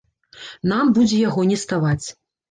[0.71, 2.05] Нам будзе яго не ставаць.